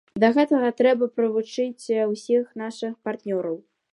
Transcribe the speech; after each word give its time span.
Да 0.21 0.27
гэтага 0.35 0.69
трэба 0.79 1.07
прывучыць 1.19 2.07
усіх 2.15 2.43
нашых 2.63 2.93
партнёраў. 3.09 3.57